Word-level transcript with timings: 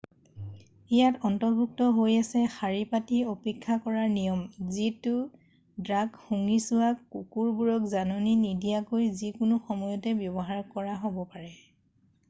ইয়াত 0.99 1.17
অন্তৰ্ভুক্ত 1.27 1.89
হৈ 1.97 2.15
আছে 2.21 2.39
শাৰী 2.53 2.79
পাতি 2.93 3.19
অপেক্ষা 3.33 3.77
কৰাৰ 3.83 4.07
নিয়ম 4.13 4.41
যিহেতু 4.77 5.13
ড্ৰাগ 5.91 6.17
শুঙি 6.31 6.57
চোৱা 6.69 6.89
কুকুৰবোৰক 7.17 7.87
জাননী 7.93 8.35
নিদিয়াকৈ 8.47 9.09
যিকোনো 9.23 9.61
সময়তে 9.69 10.17
ব্যৱহাৰ 10.25 10.67
কৰা 10.75 10.97
হ'ব 11.07 11.23
পাৰে 11.37 11.55